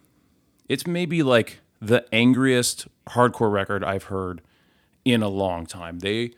[0.69, 4.41] it's maybe like the angriest hardcore record I've heard
[5.03, 5.99] in a long time.
[5.99, 6.31] They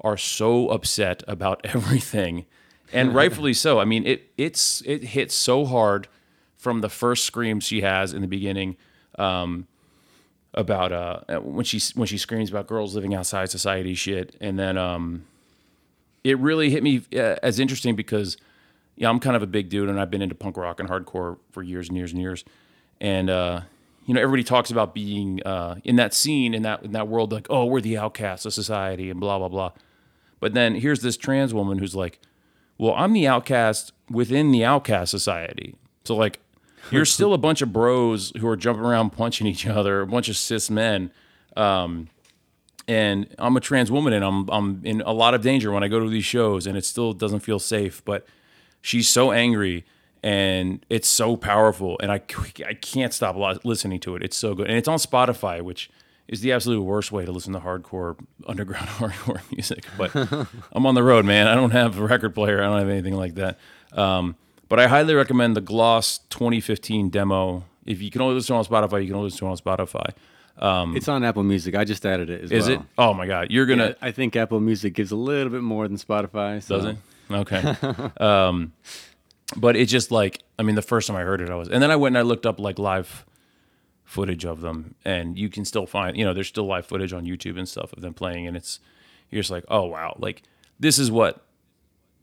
[0.00, 2.46] are so upset about everything,
[2.92, 3.78] and rightfully so.
[3.78, 6.08] I mean, it it's it hits so hard
[6.56, 8.76] from the first scream she has in the beginning
[9.18, 9.66] um,
[10.52, 14.76] about uh, when she when she screams about girls living outside society shit, and then
[14.76, 15.24] um,
[16.24, 18.36] it really hit me uh, as interesting because
[18.96, 21.38] yeah, I'm kind of a big dude, and I've been into punk rock and hardcore
[21.52, 22.44] for years and years and years,
[23.00, 23.62] and uh,
[24.04, 27.32] you know everybody talks about being uh, in that scene in that in that world
[27.32, 29.72] like oh we're the outcasts of society and blah blah blah,
[30.38, 32.18] but then here's this trans woman who's like,
[32.76, 36.40] well I'm the outcast within the outcast society, so like
[36.90, 40.28] you're still a bunch of bros who are jumping around punching each other, a bunch
[40.28, 41.10] of cis men.
[41.56, 42.08] Um,
[42.88, 45.88] and I'm a trans woman and I'm I'm in a lot of danger when I
[45.88, 48.04] go to these shows and it still doesn't feel safe.
[48.04, 48.26] But
[48.80, 49.84] she's so angry
[50.22, 52.20] and it's so powerful and I,
[52.66, 54.22] I can't stop listening to it.
[54.22, 55.90] It's so good and it's on Spotify, which
[56.28, 58.16] is the absolute worst way to listen to hardcore
[58.46, 59.84] underground hardcore music.
[59.98, 60.14] But
[60.72, 61.48] I'm on the road, man.
[61.48, 62.62] I don't have a record player.
[62.62, 63.58] I don't have anything like that.
[63.92, 64.36] Um,
[64.68, 67.64] but I highly recommend the Gloss 2015 demo.
[67.84, 70.12] If you can only listen on Spotify, you can only listen on Spotify.
[70.60, 71.74] It's on Apple Music.
[71.74, 72.80] I just added it as Is well.
[72.80, 72.86] it?
[72.98, 73.88] Oh my God, you're gonna.
[73.88, 76.62] Yeah, I think Apple Music gives a little bit more than Spotify.
[76.62, 76.76] So.
[76.76, 76.96] Does it?
[77.30, 77.74] Okay.
[78.20, 78.72] um,
[79.56, 81.82] but it's just like I mean, the first time I heard it, I was, and
[81.82, 83.24] then I went and I looked up like live
[84.04, 87.24] footage of them, and you can still find, you know, there's still live footage on
[87.24, 88.80] YouTube and stuff of them playing, and it's
[89.30, 90.42] you're just like, oh wow, like
[90.78, 91.44] this is what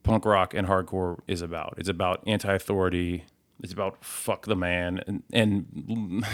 [0.03, 1.75] punk rock and hardcore is about.
[1.77, 3.25] It's about anti-authority.
[3.63, 6.25] It's about fuck the man, and and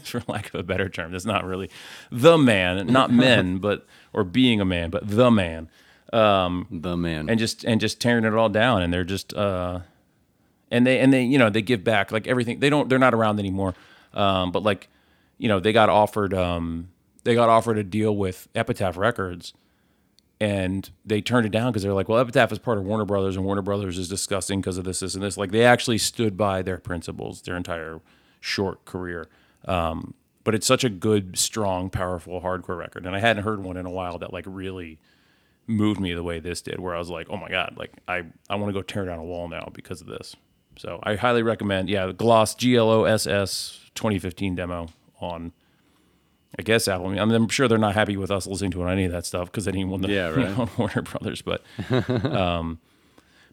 [0.02, 1.70] for lack of a better term, that's not really
[2.10, 5.68] the man, not men, but or being a man, but the man.
[6.12, 7.30] Um, The man.
[7.30, 9.80] and just and just tearing it all down and they're just uh
[10.70, 12.58] and they and they you know they give back like everything.
[12.60, 13.74] They don't they're not around anymore.
[14.12, 14.88] Um but like
[15.38, 16.88] you know they got offered um
[17.24, 19.54] they got offered a deal with epitaph records
[20.42, 23.36] and they turned it down because they're like well epitaph is part of warner brothers
[23.36, 26.36] and warner brothers is disgusting because of this this and this like they actually stood
[26.36, 28.00] by their principles their entire
[28.40, 29.28] short career
[29.66, 33.76] um but it's such a good strong powerful hardcore record and i hadn't heard one
[33.76, 34.98] in a while that like really
[35.68, 38.24] moved me the way this did where i was like oh my god like i
[38.50, 40.34] i want to go tear down a wall now because of this.
[40.76, 44.88] So i highly recommend yeah gloss g-l-o-s-s 2015 demo
[45.20, 45.52] on
[46.58, 49.04] i guess apple I mean, i'm sure they're not happy with us listening to any
[49.04, 50.58] of that stuff because they didn't want the Yeah, right.
[50.58, 51.62] on warner brothers but
[52.24, 52.78] um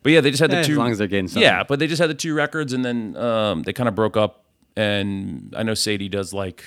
[0.03, 1.41] but yeah they just had the Eh, two as long as they're getting something.
[1.43, 4.15] yeah but they just had the two records and then um they kind of broke
[4.17, 4.43] up
[4.75, 6.63] and i know sadie does like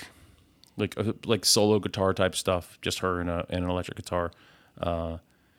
[0.78, 4.32] like uh, like solo guitar type stuff, just her and, a, and an electric guitar.
[4.80, 5.18] Uh,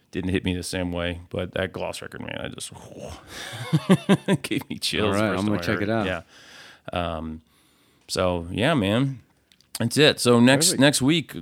[0.10, 2.72] didn't hit me the same way, but that Gloss record, man, I just
[4.42, 5.16] gave me chills.
[5.16, 6.08] All right, I'm gonna check it out.
[6.08, 6.22] Yeah.
[6.92, 7.44] Um,
[8.08, 9.20] so yeah, man,
[9.80, 10.20] that's it.
[10.20, 10.82] So next Perfect.
[10.82, 11.34] next week,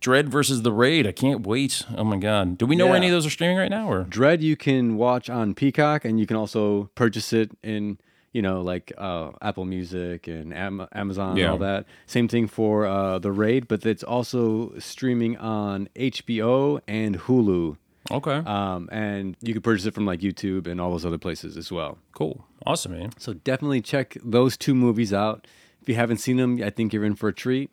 [0.00, 1.06] Dredd versus the Raid.
[1.06, 1.82] I can't wait.
[1.96, 3.90] Oh my god, do we know where any of those are streaming right now?
[3.90, 7.98] Or Dredd you can watch on Peacock, and you can also purchase it in
[8.32, 11.44] you know like uh, Apple Music and Am- Amazon Yeah.
[11.44, 11.86] and all that.
[12.06, 17.76] Same thing for uh, the Raid, but it's also streaming on HBO and Hulu.
[18.10, 18.36] Okay.
[18.44, 21.72] Um, and you can purchase it from like YouTube and all those other places as
[21.72, 21.96] well.
[22.12, 22.44] cool.
[22.66, 23.10] Awesome, man.
[23.18, 25.46] So definitely check those two movies out.
[25.84, 27.70] If you haven't seen them, I think you're in for a treat.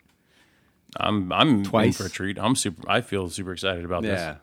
[1.00, 1.86] I'm I'm Twice.
[1.86, 2.38] in for a treat.
[2.38, 2.82] I'm super.
[2.86, 4.20] I feel super excited about this.
[4.20, 4.36] Yeah.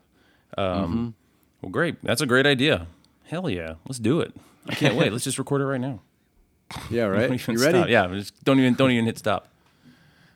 [0.58, 1.14] Um.
[1.62, 2.04] Well, great.
[2.04, 2.88] That's a great idea.
[3.26, 3.76] Hell yeah.
[3.88, 4.36] Let's do it.
[4.68, 5.12] I can't wait.
[5.12, 6.02] Let's just record it right now.
[6.90, 7.30] Yeah, right.
[7.48, 7.78] You ready?
[7.78, 7.90] Stop.
[7.90, 8.08] Yeah.
[8.08, 9.50] Just don't even don't even hit stop.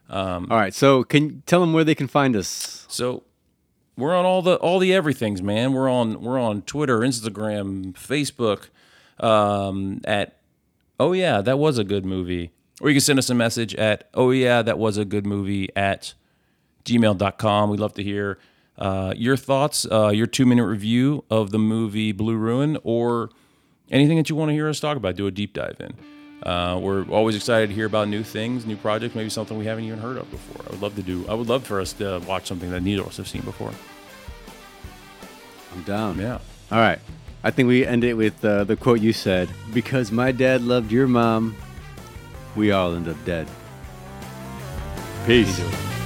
[0.09, 0.73] Um, All right.
[0.75, 2.85] So can you tell them where they can find us?
[2.87, 3.23] So
[3.97, 5.73] we're on all the all the everythings, man.
[5.73, 8.69] We're on we're on Twitter, Instagram, Facebook,
[9.23, 10.37] um, at
[10.99, 12.51] oh yeah, that was a good movie.
[12.81, 15.69] Or you can send us a message at oh yeah, that was a good movie
[15.75, 16.13] at
[16.85, 17.69] gmail.com.
[17.69, 18.39] We'd love to hear
[18.77, 23.29] uh, your thoughts, uh, your two minute review of the movie Blue Ruin, or
[23.91, 25.93] anything that you want to hear us talk about, do a deep dive in.
[26.43, 29.85] Uh, we're always excited to hear about new things, new projects, maybe something we haven't
[29.85, 30.65] even heard of before.
[30.67, 31.25] I would love to do.
[31.29, 33.71] I would love for us to watch something that neither of us have seen before.
[35.73, 36.19] I'm down.
[36.19, 36.39] Yeah.
[36.71, 36.99] All right.
[37.45, 40.91] I think we end it with uh, the quote you said Because my dad loved
[40.91, 41.55] your mom,
[42.55, 43.47] we all end up dead.
[45.25, 45.59] Peace.
[45.59, 46.02] You do it.